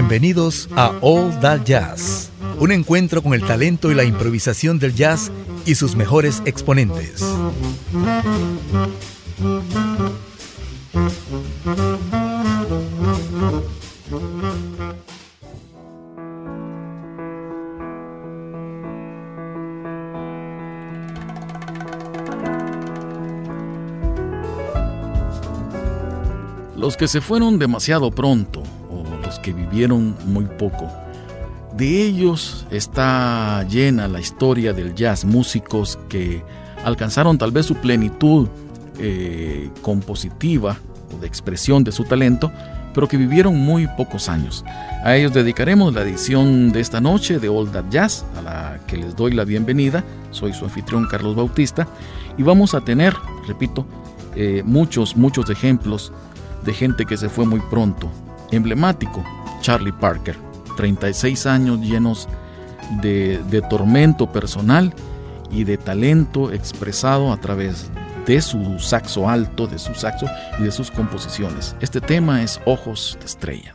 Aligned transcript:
Bienvenidos 0.00 0.66
a 0.76 0.94
All 1.02 1.38
That 1.40 1.60
Jazz, 1.62 2.30
un 2.58 2.72
encuentro 2.72 3.22
con 3.22 3.34
el 3.34 3.44
talento 3.44 3.90
y 3.90 3.94
la 3.94 4.02
improvisación 4.02 4.78
del 4.78 4.94
jazz 4.94 5.30
y 5.66 5.74
sus 5.74 5.94
mejores 5.94 6.40
exponentes. 6.46 7.22
Los 26.74 26.96
que 26.96 27.06
se 27.06 27.20
fueron 27.20 27.58
demasiado 27.58 28.10
pronto 28.10 28.62
vivieron 29.52 30.16
muy 30.26 30.44
poco. 30.44 30.88
De 31.76 32.02
ellos 32.02 32.66
está 32.70 33.64
llena 33.68 34.08
la 34.08 34.20
historia 34.20 34.72
del 34.72 34.94
jazz, 34.94 35.24
músicos 35.24 35.98
que 36.08 36.42
alcanzaron 36.84 37.38
tal 37.38 37.52
vez 37.52 37.66
su 37.66 37.76
plenitud 37.76 38.48
eh, 38.98 39.70
compositiva 39.82 40.76
o 41.14 41.20
de 41.20 41.26
expresión 41.26 41.84
de 41.84 41.92
su 41.92 42.04
talento, 42.04 42.50
pero 42.92 43.06
que 43.06 43.16
vivieron 43.16 43.56
muy 43.56 43.86
pocos 43.96 44.28
años. 44.28 44.64
A 45.04 45.16
ellos 45.16 45.32
dedicaremos 45.32 45.94
la 45.94 46.02
edición 46.02 46.72
de 46.72 46.80
esta 46.80 47.00
noche 47.00 47.38
de 47.38 47.48
All 47.48 47.70
That 47.70 47.84
Jazz, 47.90 48.24
a 48.36 48.42
la 48.42 48.80
que 48.86 48.96
les 48.96 49.14
doy 49.14 49.32
la 49.32 49.44
bienvenida. 49.44 50.04
Soy 50.32 50.52
su 50.52 50.64
anfitrión 50.64 51.06
Carlos 51.06 51.36
Bautista 51.36 51.86
y 52.36 52.42
vamos 52.42 52.74
a 52.74 52.80
tener, 52.80 53.14
repito, 53.46 53.86
eh, 54.34 54.62
muchos, 54.64 55.16
muchos 55.16 55.48
ejemplos 55.50 56.12
de 56.64 56.72
gente 56.72 57.06
que 57.06 57.16
se 57.16 57.28
fue 57.28 57.46
muy 57.46 57.60
pronto, 57.70 58.10
emblemático, 58.50 59.24
Charlie 59.60 59.92
Parker. 59.92 60.36
36 60.76 61.46
años 61.46 61.80
llenos 61.80 62.28
de, 63.02 63.40
de, 63.50 63.60
tormento 63.60 64.32
personal 64.32 64.94
y 65.50 65.64
de 65.64 65.76
talento 65.76 66.52
expresado 66.52 67.32
a 67.32 67.36
través 67.36 67.90
de 68.26 68.40
su 68.40 68.78
saxo 68.78 69.28
alto, 69.28 69.66
de 69.66 69.78
su 69.78 69.94
saxo 69.94 70.26
y 70.58 70.62
de 70.62 70.70
sus 70.70 70.90
composiciones. 70.90 71.76
Este 71.80 72.00
tema 72.00 72.42
es 72.42 72.60
Ojos 72.64 73.16
de 73.20 73.26
Estrella. 73.26 73.74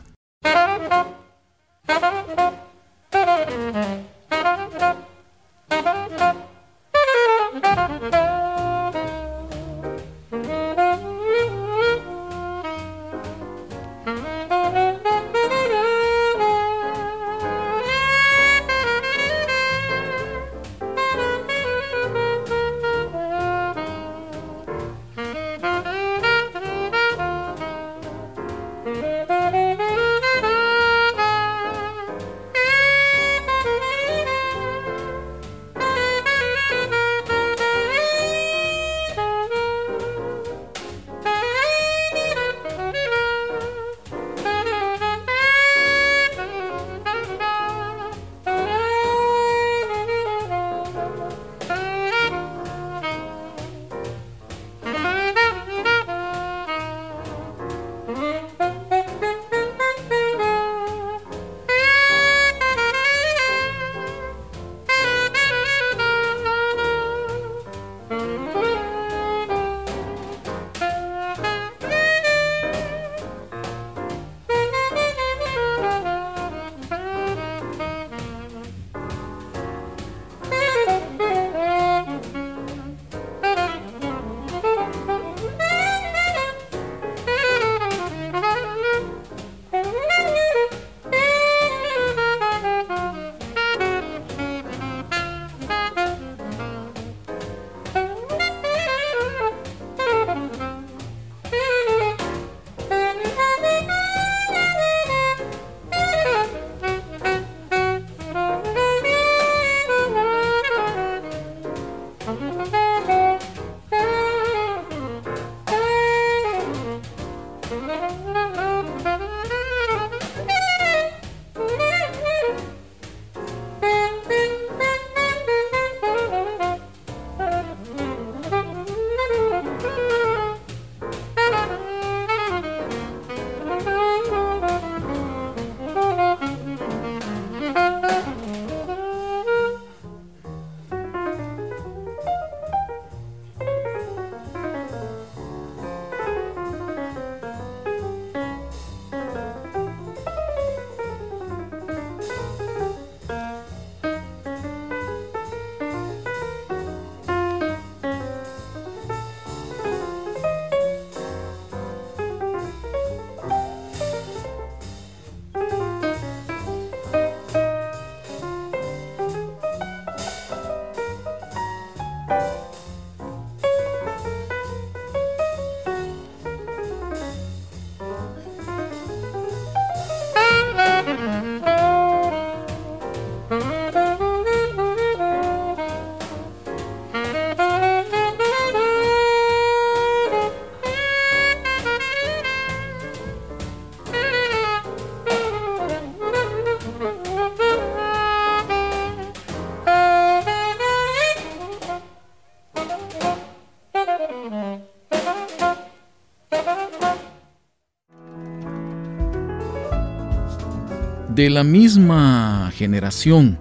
De 211.36 211.50
la 211.50 211.64
misma 211.64 212.72
generación 212.74 213.58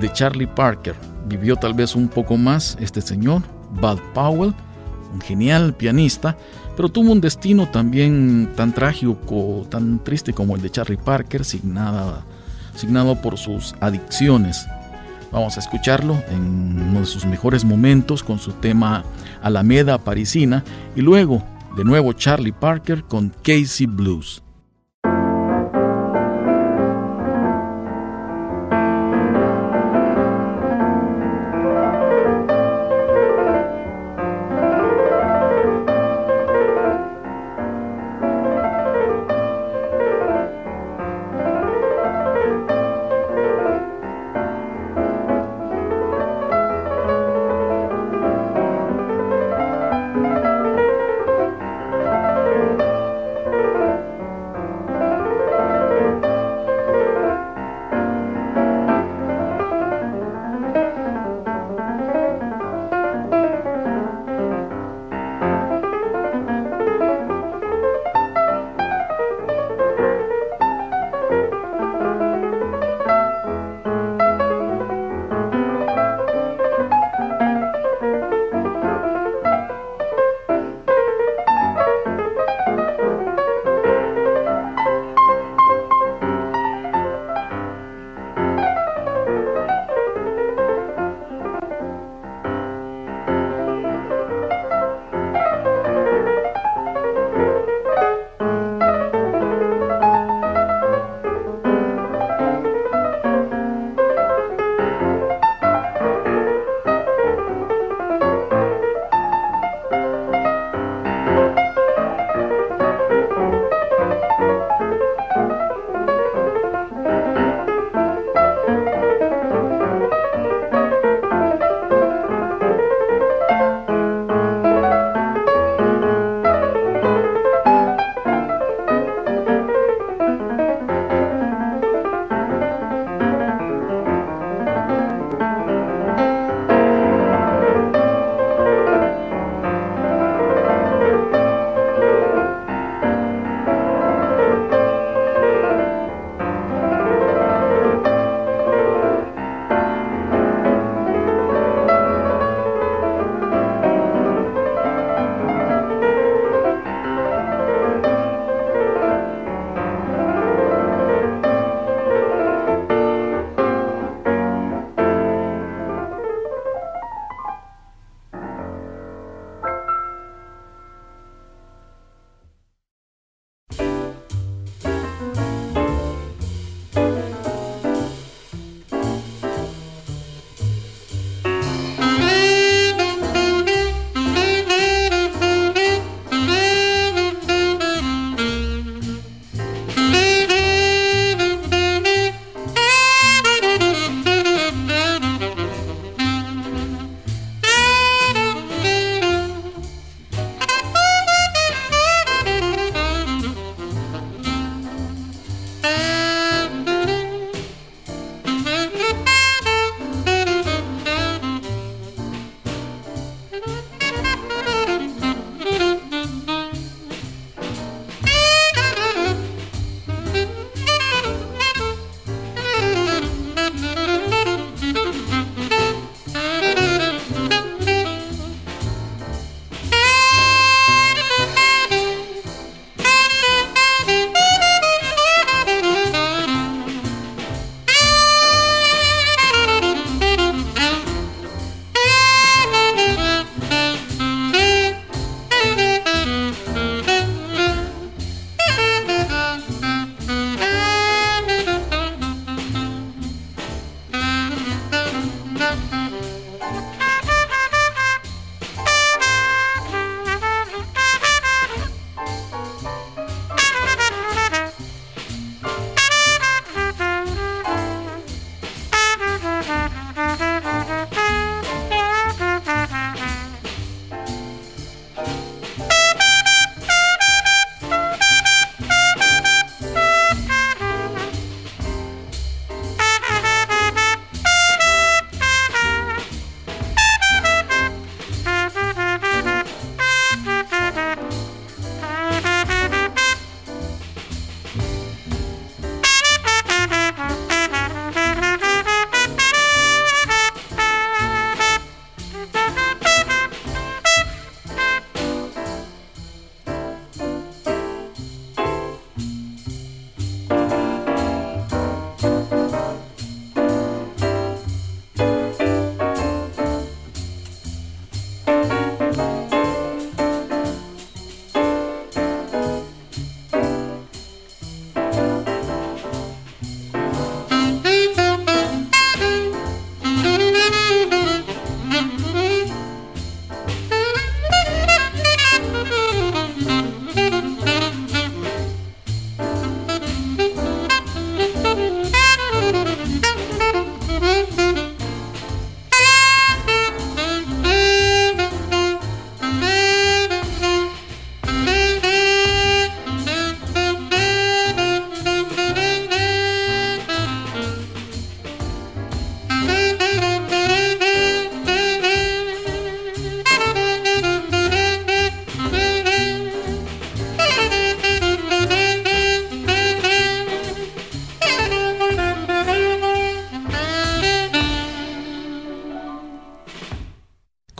de 0.00 0.12
Charlie 0.12 0.46
Parker, 0.46 0.94
vivió 1.26 1.56
tal 1.56 1.74
vez 1.74 1.96
un 1.96 2.06
poco 2.06 2.36
más 2.36 2.78
este 2.78 3.00
señor, 3.00 3.42
Bud 3.72 3.98
Powell, 4.14 4.54
un 5.12 5.20
genial 5.20 5.74
pianista, 5.74 6.36
pero 6.76 6.88
tuvo 6.88 7.10
un 7.10 7.20
destino 7.20 7.68
también 7.68 8.52
tan 8.54 8.72
trágico, 8.72 9.66
tan 9.68 9.98
triste 10.04 10.32
como 10.32 10.54
el 10.54 10.62
de 10.62 10.70
Charlie 10.70 10.96
Parker, 10.96 11.44
signado, 11.44 12.22
signado 12.76 13.20
por 13.20 13.36
sus 13.36 13.74
adicciones. 13.80 14.64
Vamos 15.32 15.56
a 15.56 15.60
escucharlo 15.60 16.22
en 16.30 16.80
uno 16.88 17.00
de 17.00 17.06
sus 17.06 17.26
mejores 17.26 17.64
momentos 17.64 18.22
con 18.22 18.38
su 18.38 18.52
tema 18.52 19.02
Alameda 19.42 19.98
Parisina 19.98 20.62
y 20.94 21.00
luego 21.00 21.42
de 21.76 21.82
nuevo 21.82 22.12
Charlie 22.12 22.52
Parker 22.52 23.02
con 23.02 23.34
Casey 23.42 23.86
Blues. 23.86 24.40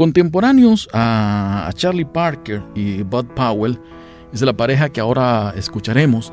Contemporáneos 0.02 0.88
a 0.92 1.71
Charlie 1.76 2.04
Parker 2.04 2.61
y 2.75 3.04
Bud 3.04 3.26
Powell, 3.37 3.78
es 4.32 4.42
la 4.42 4.52
pareja 4.52 4.88
que 4.88 5.00
ahora 5.00 5.54
escucharemos, 5.56 6.32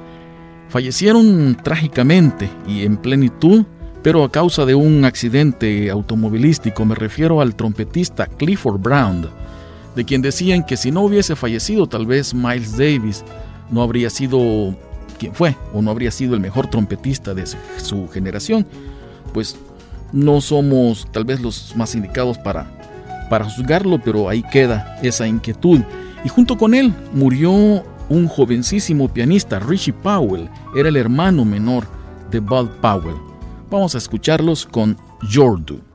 fallecieron 0.70 1.56
trágicamente 1.64 2.50
y 2.68 2.84
en 2.84 2.98
plenitud, 2.98 3.66
pero 4.02 4.24
a 4.24 4.32
causa 4.32 4.66
de 4.66 4.74
un 4.74 5.06
accidente 5.06 5.92
automovilístico. 5.92 6.84
Me 6.84 6.96
refiero 6.96 7.42
al 7.42 7.54
trompetista 7.54 8.26
Clifford 8.26 8.80
Brown, 8.80 9.30
de 9.96 10.04
quien 10.04 10.24
decían 10.24 10.66
que 10.66 10.76
si 10.76 10.90
no 10.90 11.02
hubiese 11.02 11.36
fallecido 11.36 11.86
tal 11.86 12.08
vez 12.08 12.34
Miles 12.34 12.76
Davis 12.76 13.24
no 13.70 13.84
habría 13.84 14.10
sido 14.10 14.76
quien 15.20 15.36
fue 15.36 15.56
o 15.76 15.84
no 15.84 15.92
habría 15.92 16.10
sido 16.10 16.34
el 16.34 16.40
mejor 16.40 16.72
trompetista 16.72 17.36
de 17.36 17.44
su 17.46 18.08
generación, 18.08 18.66
pues 19.32 19.60
no 20.12 20.42
somos 20.42 21.08
tal 21.12 21.24
vez 21.24 21.40
los 21.40 21.76
más 21.76 21.94
indicados 21.94 22.40
para, 22.40 22.79
para 23.30 23.46
juzgarlo, 23.46 24.00
pero 24.04 24.28
ahí 24.28 24.44
queda 24.44 24.98
esa 25.02 25.28
inquietud. 25.28 25.82
Y 26.24 26.30
junto 26.30 26.58
con 26.58 26.74
él 26.74 26.94
murió 27.14 27.52
un 28.10 28.28
jovencísimo 28.28 29.08
pianista, 29.08 29.60
Richie 29.60 29.94
Powell, 29.94 30.50
era 30.76 30.90
el 30.90 30.98
hermano 30.98 31.46
menor 31.46 31.86
de 32.32 32.40
Bud 32.40 32.70
Powell. 32.82 33.16
Vamos 33.70 33.96
a 33.96 34.00
escucharlos 34.00 34.66
con 34.66 34.98
Jordu. 35.32 35.89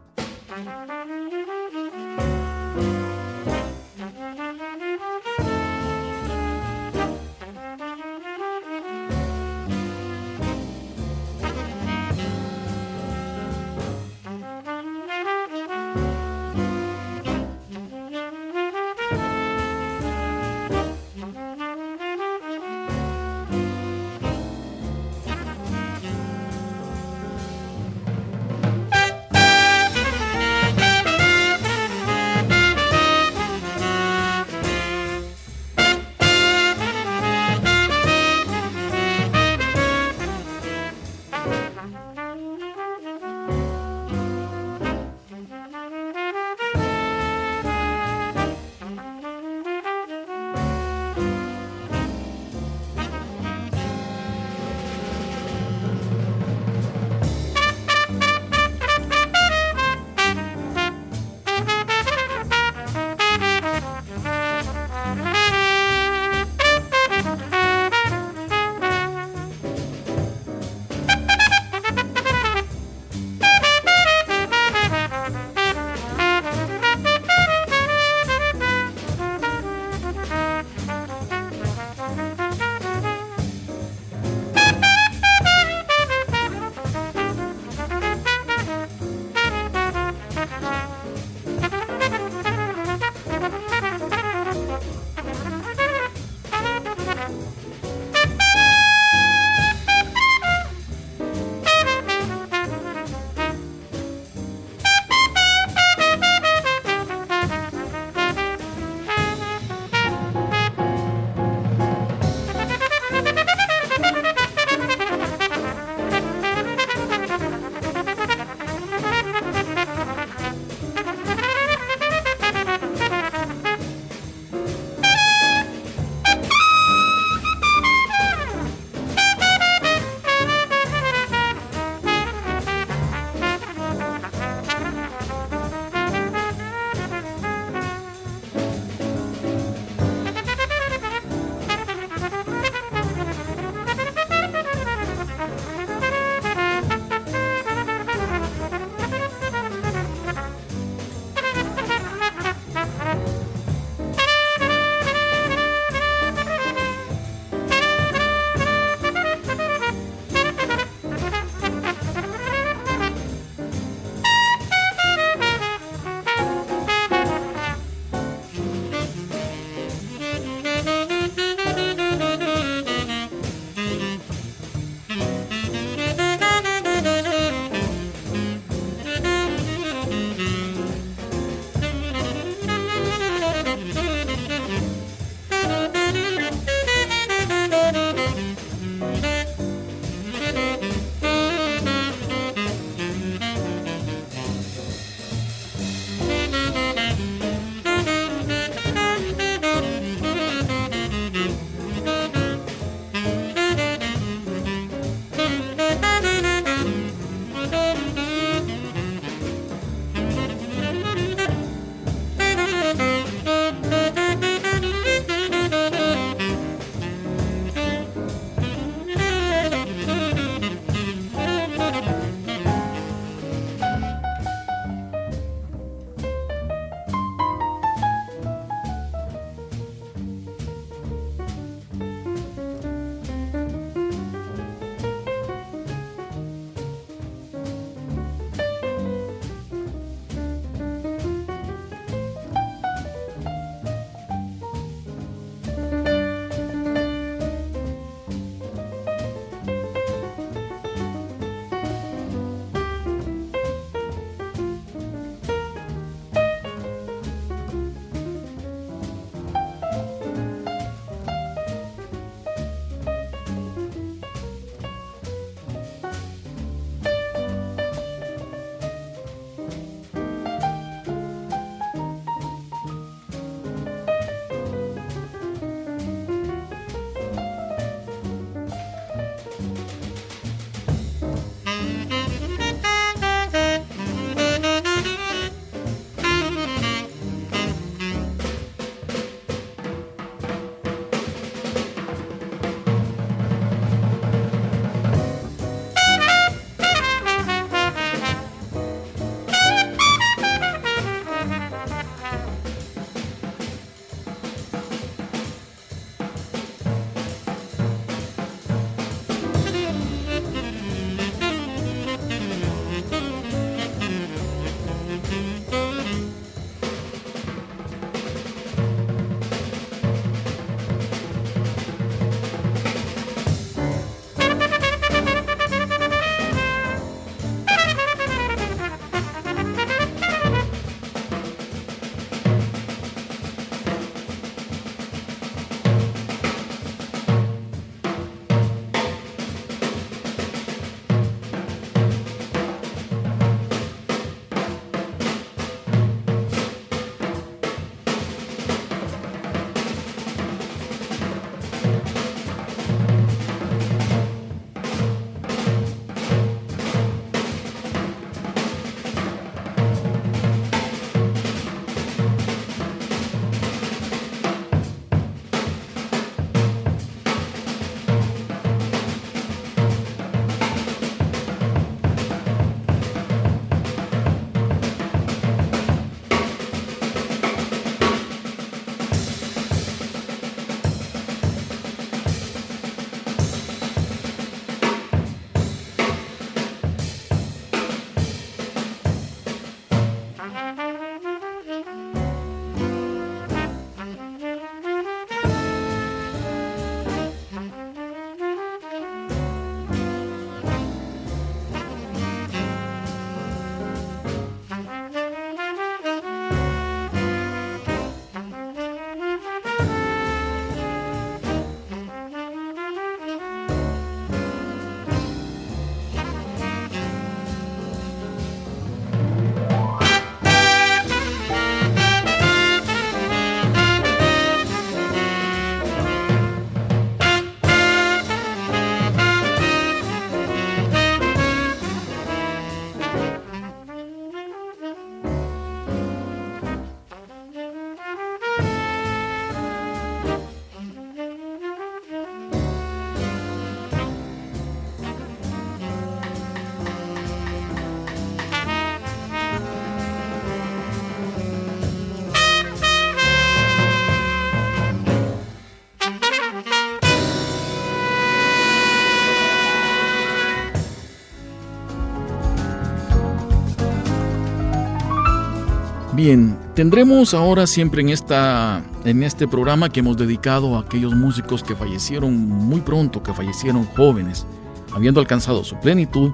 Bien, 466.24 466.56
tendremos 466.72 467.34
ahora 467.34 467.66
siempre 467.66 468.00
en, 468.00 468.08
esta, 468.08 468.82
en 469.04 469.22
este 469.22 469.46
programa 469.46 469.90
que 469.90 470.00
hemos 470.00 470.16
dedicado 470.16 470.74
a 470.74 470.80
aquellos 470.80 471.14
músicos 471.14 471.62
que 471.62 471.76
fallecieron 471.76 472.34
muy 472.48 472.80
pronto, 472.80 473.22
que 473.22 473.34
fallecieron 473.34 473.84
jóvenes, 473.94 474.46
habiendo 474.94 475.20
alcanzado 475.20 475.62
su 475.64 475.78
plenitud 475.80 476.32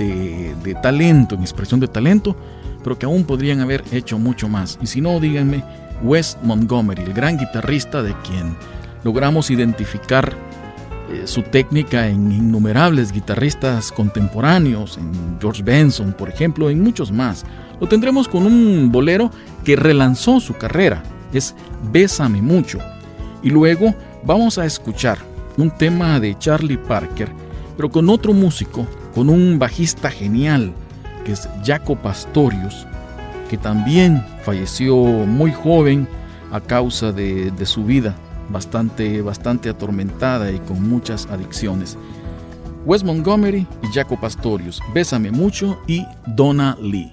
de, 0.00 0.76
talento, 0.82 1.36
en 1.36 1.42
expresión 1.42 1.78
de 1.78 1.86
talento, 1.86 2.34
pero 2.82 2.98
que 2.98 3.06
aún 3.06 3.22
podrían 3.22 3.60
haber 3.60 3.84
hecho 3.92 4.18
mucho 4.18 4.48
más. 4.48 4.80
Y 4.82 4.88
si 4.88 5.00
no, 5.00 5.20
díganme, 5.20 5.62
Wes 6.02 6.36
Montgomery, 6.42 7.04
el 7.04 7.12
gran 7.12 7.38
guitarrista 7.38 8.02
de 8.02 8.16
quien 8.28 8.56
logramos 9.04 9.48
identificar 9.48 10.34
eh, 11.12 11.28
su 11.28 11.42
técnica 11.42 12.08
en 12.08 12.32
innumerables 12.32 13.12
guitarristas 13.12 13.92
contemporáneos, 13.92 14.98
en 14.98 15.38
George 15.40 15.62
Benson, 15.62 16.14
por 16.14 16.28
ejemplo, 16.30 16.68
en 16.68 16.82
muchos 16.82 17.12
más. 17.12 17.44
Lo 17.84 17.90
tendremos 17.90 18.28
con 18.28 18.46
un 18.46 18.90
bolero 18.90 19.30
que 19.62 19.76
relanzó 19.76 20.40
su 20.40 20.54
carrera, 20.54 21.02
es 21.34 21.54
Bésame 21.92 22.40
mucho. 22.40 22.78
Y 23.42 23.50
luego 23.50 23.94
vamos 24.24 24.56
a 24.56 24.64
escuchar 24.64 25.18
un 25.58 25.70
tema 25.70 26.18
de 26.18 26.34
Charlie 26.38 26.78
Parker, 26.78 27.28
pero 27.76 27.90
con 27.90 28.08
otro 28.08 28.32
músico, 28.32 28.86
con 29.14 29.28
un 29.28 29.58
bajista 29.58 30.10
genial, 30.10 30.72
que 31.26 31.32
es 31.32 31.46
Jaco 31.62 31.94
Pastorius, 31.94 32.86
que 33.50 33.58
también 33.58 34.24
falleció 34.44 34.96
muy 34.96 35.52
joven 35.52 36.08
a 36.52 36.62
causa 36.62 37.12
de, 37.12 37.52
su 37.66 37.84
vida 37.84 38.14
bastante, 38.48 39.20
bastante 39.20 39.68
atormentada 39.68 40.50
y 40.50 40.58
con 40.60 40.88
muchas 40.88 41.26
adicciones. 41.26 41.98
Wes 42.86 43.04
Montgomery 43.04 43.66
y 43.82 43.86
Jaco 43.92 44.18
Pastorius, 44.18 44.80
Bésame 44.94 45.30
mucho 45.30 45.78
y 45.86 46.02
Donna 46.26 46.78
Lee. 46.80 47.12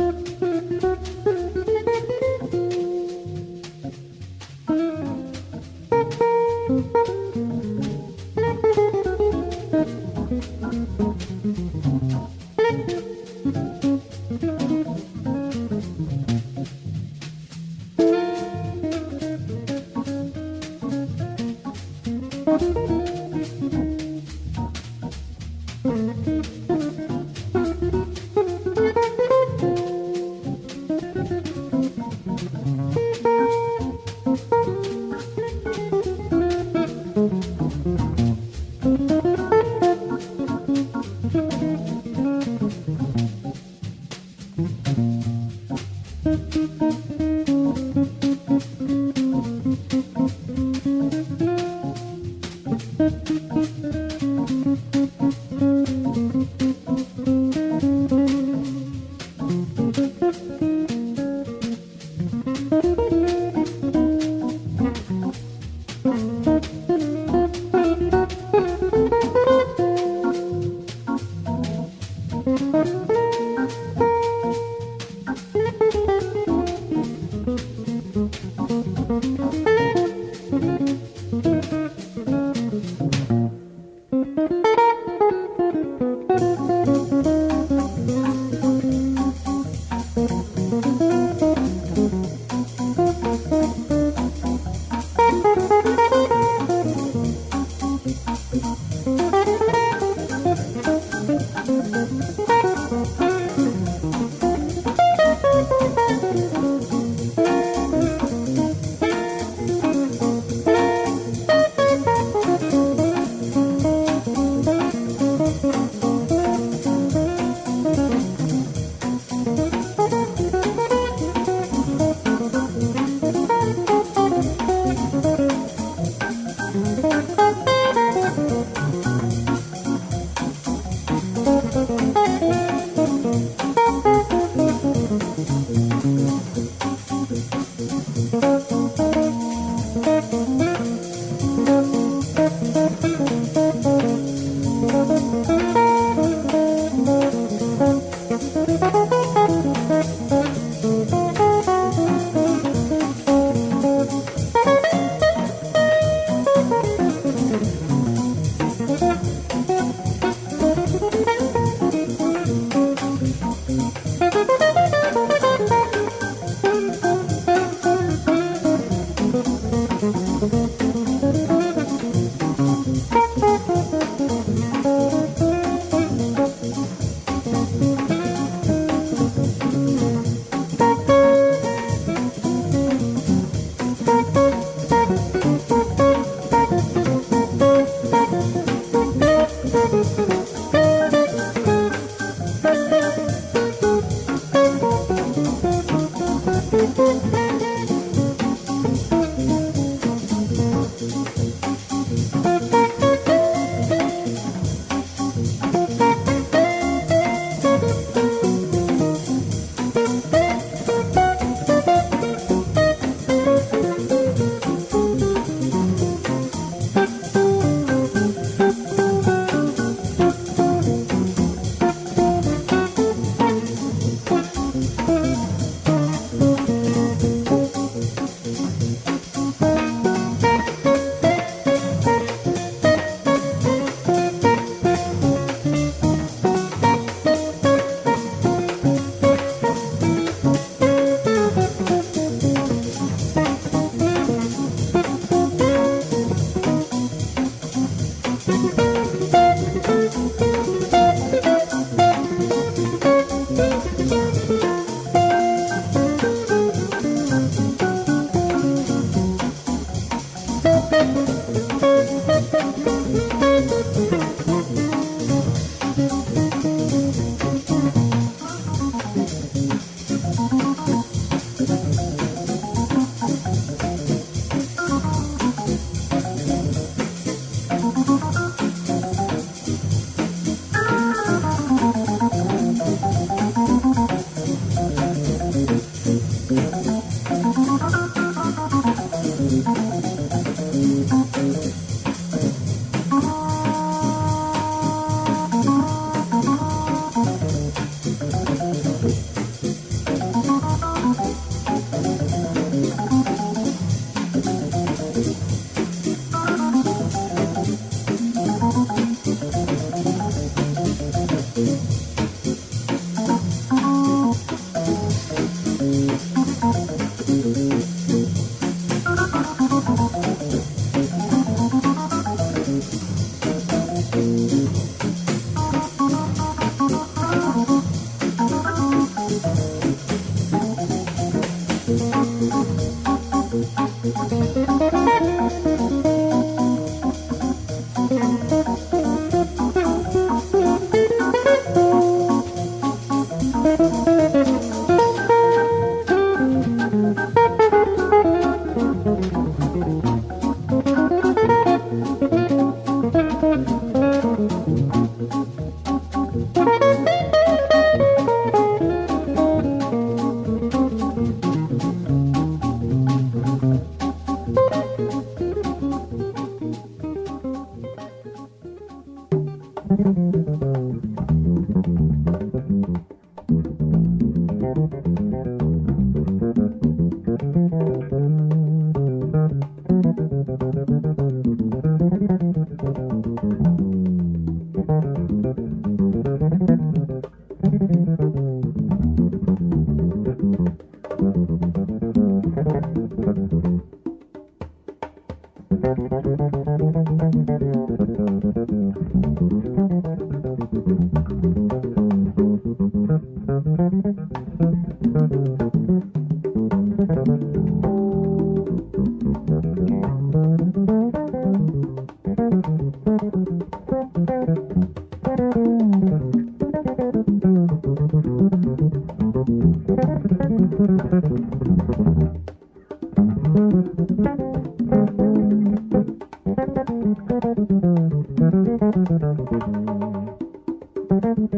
En 431.23 431.51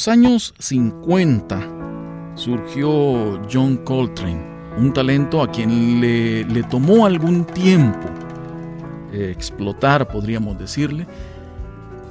los 0.00 0.08
años 0.08 0.54
50 0.58 1.60
surgió 2.34 3.38
John 3.52 3.76
Coltrane, 3.84 4.40
un 4.78 4.94
talento 4.94 5.42
a 5.42 5.50
quien 5.50 6.00
le, 6.00 6.62
tomó 6.70 7.04
algún 7.04 7.44
tiempo 7.44 8.08
eh, 9.12 9.30
explotar, 9.30 10.08
podríamos 10.08 10.58
decirle. 10.58 11.06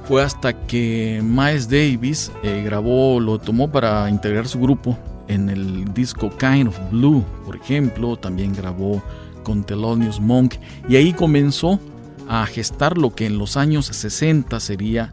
Fue 0.04 0.22
hasta 0.22 0.54
que 0.68 1.20
Miles 1.24 1.68
Davis 1.68 2.32
eh, 2.44 2.62
grabó, 2.64 3.20
lo 3.20 3.40
tomó 3.40 3.72
para 3.72 4.08
integrar 4.08 4.48
su 4.48 4.60
grupo 4.60 4.96
en 5.28 5.50
el 5.50 5.92
disco 5.92 6.30
Kind 6.38 6.68
of 6.68 6.78
Blue, 6.92 7.26
por 7.44 7.56
ejemplo. 7.56 8.18
También 8.18 8.54
grabó 8.54 9.02
con 9.42 9.64
Thelonious 9.64 10.20
Monk 10.20 10.58
y 10.88 10.96
ahí 10.96 11.12
comenzó 11.12 11.80
a 12.28 12.46
gestar 12.46 13.00
lo 13.00 13.16
que 13.16 13.26
en 13.26 13.40
los 13.40 13.58
años 13.58 13.88
60 13.88 14.60
sería 14.60 15.12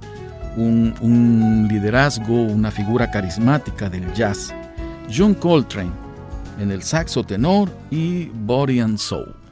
un, 0.57 1.67
liderazgo, 1.71 2.43
una 2.43 2.71
figura 2.71 3.11
carismática 3.11 3.89
del 3.89 4.13
jazz. 4.15 4.53
John 5.15 5.35
Coltrane 5.35 5.93
en 6.59 6.71
el 6.71 6.83
saxo 6.83 7.23
tenor 7.23 7.71
y 7.91 8.27
Body 8.27 8.81
and 8.81 8.99
Soul. 8.99 9.46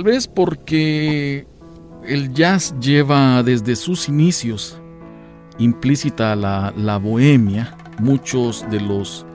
Tal 0.00 0.10
vez 0.10 0.26
porque 0.26 1.46
el 2.06 2.32
jazz 2.32 2.74
lleva 2.80 3.42
desde 3.42 3.76
sus 3.76 4.08
inicios 4.08 4.80
implícita 5.58 6.34
la, 6.36 6.72
la 6.74 6.96
bohemia. 6.96 7.76
Muchos 7.98 8.64
de 8.70 8.80
los, 8.80 9.26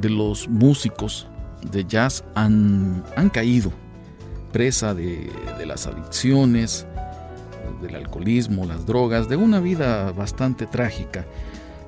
de 0.00 0.08
los 0.10 0.46
músicos 0.46 1.26
de 1.72 1.84
jazz 1.84 2.22
han, 2.36 3.02
han 3.16 3.30
caído 3.30 3.72
presa 4.52 4.94
de, 4.94 5.28
de, 5.58 5.66
las 5.66 5.88
adicciones, 5.88 6.86
del 7.82 7.96
alcoholismo, 7.96 8.64
las 8.64 8.86
drogas, 8.86 9.28
de 9.28 9.34
una 9.34 9.58
vida 9.58 10.12
bastante 10.12 10.66
trágica. 10.66 11.24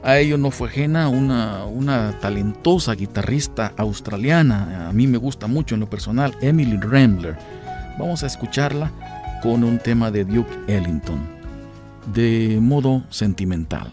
A 0.02 0.18
ello 0.18 0.38
no 0.38 0.50
fue 0.50 0.70
ajena 0.70 1.08
una, 1.08 1.66
una 1.66 2.18
talentosa 2.18 2.96
guitarrista 2.96 3.74
australiana, 3.76 4.88
a 4.88 4.92
mí 4.92 5.06
me 5.06 5.18
gusta 5.18 5.46
mucho 5.46 5.76
en 5.76 5.82
lo 5.82 5.88
personal, 5.88 6.36
Emily 6.40 6.78
Rambler 6.78 7.57
Vamos 7.98 8.22
a 8.22 8.26
escucharla 8.26 8.92
con 9.42 9.64
un 9.64 9.78
tema 9.78 10.10
de 10.12 10.24
Duke 10.24 10.54
Ellington, 10.68 11.18
de 12.14 12.58
modo 12.60 13.02
sentimental. 13.10 13.92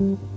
Mm-hmm. 0.00 0.35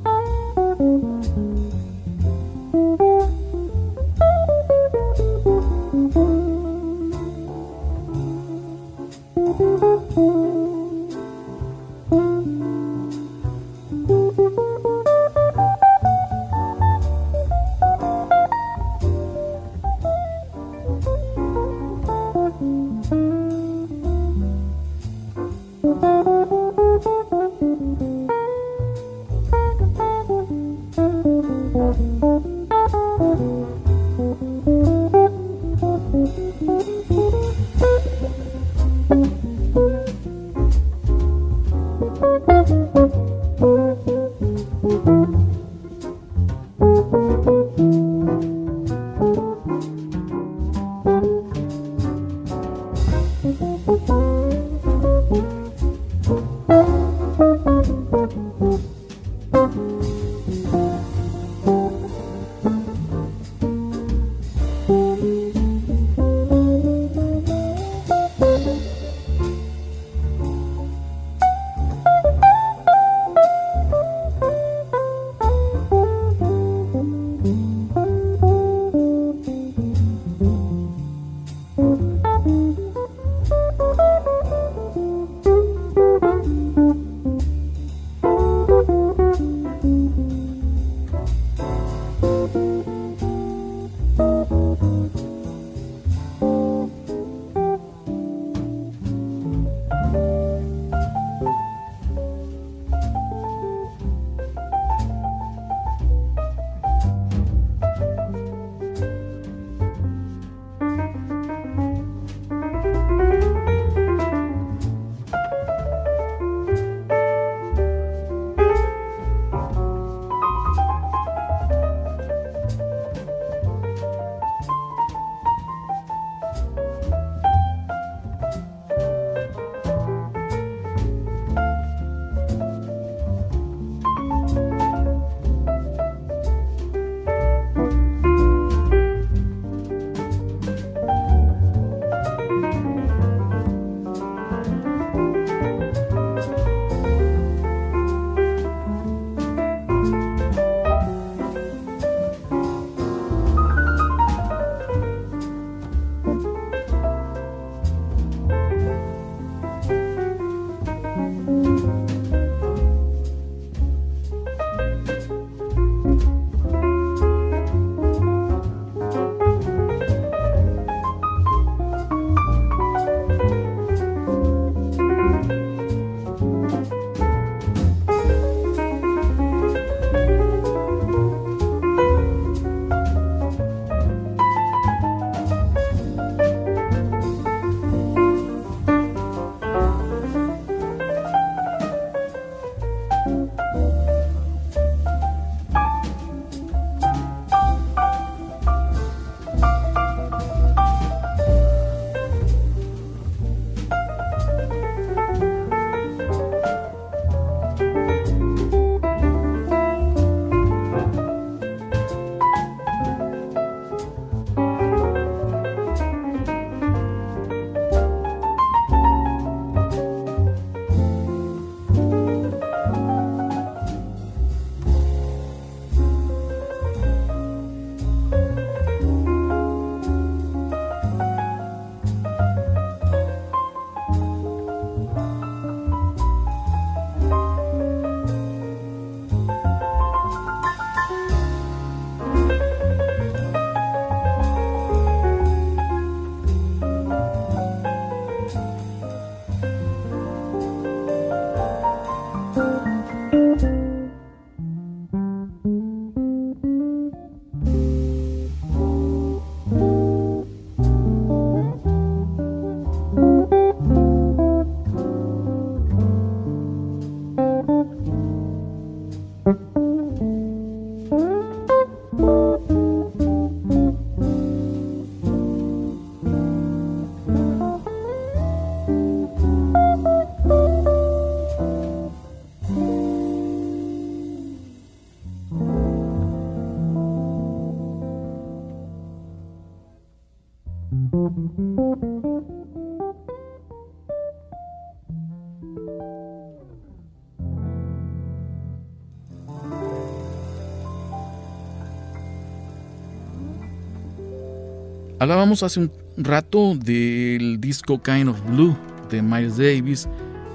Hablábamos 305.22 305.64
hace 305.64 305.82
un 305.82 305.92
rato 306.16 306.76
del 306.76 307.60
disco 307.60 308.02
Kind 308.02 308.30
of 308.30 308.42
Blue 308.46 308.74
de 309.12 309.22
Miles 309.22 309.58
Davis, 309.58 310.08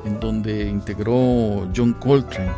en 0.06 0.18
donde 0.20 0.66
integró 0.70 1.68
John 1.76 1.92
Coltrane, 1.92 2.50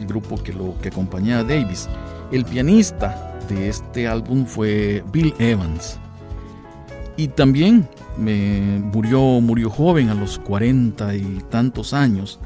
el 0.00 0.06
grupo 0.06 0.42
que 0.42 0.54
lo 0.54 0.74
que 0.80 0.88
acompañaba 0.88 1.42
a 1.42 1.44
Davis. 1.44 1.86
El 2.32 2.46
pianista 2.46 3.38
de 3.46 3.68
este 3.68 4.08
álbum 4.08 4.46
fue 4.46 5.04
Bill 5.12 5.34
Evans. 5.38 5.98
Y 7.18 7.28
también 7.28 7.86
me 8.16 8.80
murió, 8.80 9.20
murió 9.42 9.68
joven 9.68 10.08
a 10.08 10.14
los 10.14 10.38
cuarenta 10.38 11.14
y 11.14 11.42
tantos 11.50 11.92
años. 11.92 12.40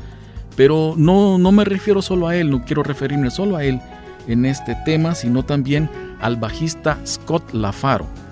Pero 0.56 0.94
no, 0.96 1.38
no 1.38 1.52
me 1.52 1.64
refiero 1.64 2.02
solo 2.02 2.26
a 2.26 2.34
él, 2.34 2.50
no 2.50 2.64
quiero 2.64 2.82
referirme 2.82 3.30
solo 3.30 3.54
a 3.54 3.62
él 3.62 3.80
en 4.26 4.44
este 4.44 4.76
tema, 4.84 5.14
sino 5.14 5.44
también 5.44 5.88
al 6.20 6.34
bajista 6.34 6.98
Scott 7.06 7.52
LaFaro 7.52 8.27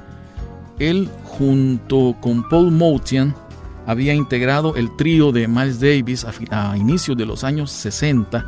él 0.79 1.09
junto 1.25 2.17
con 2.21 2.49
Paul 2.49 2.71
Motian 2.71 3.35
había 3.87 4.15
integrado 4.15 4.77
el 4.77 4.95
trío 4.97 5.33
de 5.33 5.47
Miles 5.49 5.81
Davis 5.81 6.27
a, 6.51 6.77
inicios 6.77 7.17
de 7.17 7.27
los 7.27 7.45
años 7.45 7.71
60. 7.71 8.45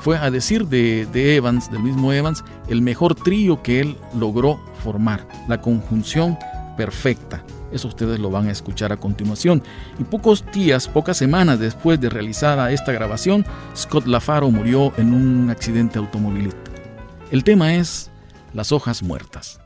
Fue 0.00 0.16
a 0.16 0.30
decir 0.30 0.66
de, 0.66 1.06
de 1.12 1.36
Evans, 1.36 1.70
del 1.70 1.82
mismo 1.82 2.12
Evans, 2.12 2.44
el 2.68 2.82
mejor 2.82 3.14
trío 3.14 3.62
que 3.62 3.80
él 3.80 3.96
logró 4.18 4.58
formar, 4.82 5.26
la 5.48 5.60
conjunción 5.60 6.38
perfecta. 6.76 7.42
Eso 7.72 7.88
ustedes 7.88 8.18
lo 8.18 8.30
van 8.30 8.48
a 8.48 8.52
escuchar 8.52 8.92
a 8.92 8.96
continuación. 8.96 9.62
Y 9.98 10.04
pocos 10.04 10.44
días, 10.52 10.88
pocas 10.88 11.18
semanas 11.18 11.58
después 11.58 12.00
de 12.00 12.08
realizada 12.08 12.72
esta 12.72 12.92
grabación, 12.92 13.44
Scott 13.76 14.06
LaFaro 14.06 14.50
murió 14.50 14.92
en 14.96 15.12
un 15.12 15.50
accidente 15.50 15.98
automovilístico. 15.98 16.72
El 17.30 17.44
tema 17.44 17.74
es 17.74 18.10
Las 18.54 18.72
hojas 18.72 19.02
muertas. 19.02 19.60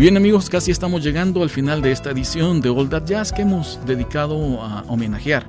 Bien 0.00 0.16
amigos, 0.16 0.48
casi 0.48 0.70
estamos 0.70 1.04
llegando 1.04 1.42
al 1.42 1.50
final 1.50 1.82
de 1.82 1.92
esta 1.92 2.12
edición 2.12 2.62
de 2.62 2.70
All 2.70 2.88
That 2.88 3.04
Jazz 3.04 3.32
que 3.32 3.42
hemos 3.42 3.78
dedicado 3.84 4.62
a 4.62 4.82
homenajear 4.88 5.46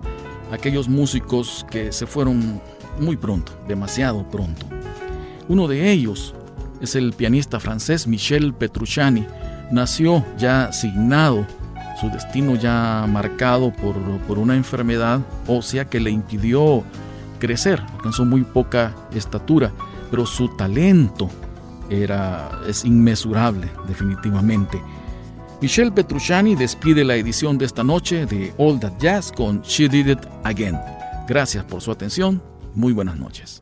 a 0.51 0.55
aquellos 0.55 0.89
músicos 0.89 1.65
que 1.71 1.93
se 1.93 2.05
fueron 2.05 2.61
muy 2.99 3.15
pronto, 3.15 3.53
demasiado 3.65 4.29
pronto. 4.29 4.65
Uno 5.47 5.69
de 5.69 5.89
ellos 5.89 6.35
es 6.81 6.95
el 6.95 7.13
pianista 7.13 7.61
francés 7.61 8.07
Michel 8.07 8.53
Petrucciani. 8.53 9.25
Nació 9.71 10.25
ya 10.37 10.73
signado, 10.73 11.47
su 12.01 12.09
destino 12.09 12.55
ya 12.55 13.05
marcado 13.07 13.71
por, 13.71 13.95
por 14.27 14.37
una 14.37 14.57
enfermedad 14.57 15.21
ósea 15.47 15.85
que 15.85 16.01
le 16.01 16.11
impidió 16.11 16.83
crecer. 17.39 17.81
Alcanzó 17.93 18.25
muy 18.25 18.41
poca 18.41 18.93
estatura, 19.15 19.71
pero 20.09 20.25
su 20.25 20.49
talento 20.57 21.29
era, 21.91 22.61
es 22.67 22.85
inmesurable, 22.85 23.69
definitivamente. 23.87 24.81
Michelle 25.61 25.91
Petrucciani 25.91 26.55
despide 26.55 27.03
la 27.03 27.15
edición 27.15 27.57
de 27.57 27.65
esta 27.65 27.83
noche 27.83 28.25
de 28.25 28.53
All 28.57 28.79
That 28.79 28.97
Jazz 28.99 29.31
con 29.31 29.61
She 29.61 29.87
Did 29.87 30.07
It 30.07 30.19
Again. 30.43 30.79
Gracias 31.27 31.63
por 31.65 31.81
su 31.81 31.91
atención. 31.91 32.41
Muy 32.73 32.93
buenas 32.93 33.17
noches. 33.17 33.61